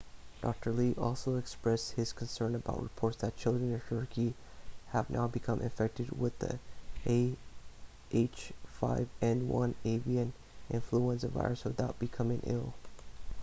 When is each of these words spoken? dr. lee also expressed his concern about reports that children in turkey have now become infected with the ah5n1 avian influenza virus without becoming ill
dr. 0.41 0.71
lee 0.71 0.95
also 0.97 1.35
expressed 1.37 1.91
his 1.91 2.11
concern 2.11 2.55
about 2.55 2.81
reports 2.81 3.17
that 3.17 3.37
children 3.37 3.71
in 3.71 3.79
turkey 3.81 4.33
have 4.89 5.07
now 5.11 5.27
become 5.27 5.61
infected 5.61 6.09
with 6.19 6.33
the 6.39 6.57
ah5n1 8.09 9.75
avian 9.85 10.33
influenza 10.71 11.27
virus 11.27 11.63
without 11.65 11.99
becoming 11.99 12.41
ill 12.47 12.73